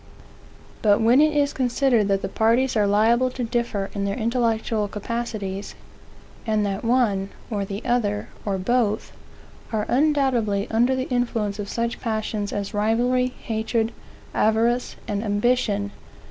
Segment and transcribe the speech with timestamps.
[0.81, 4.87] But when it is considered that the parties are liable to differ in their intellectual
[4.87, 5.75] capacities,
[6.47, 9.11] and that one, or the other, or both,
[9.71, 13.91] are undoubtedly under the influence of such passions as rivalry, hatred,
[14.33, 15.91] avarice, and ambition.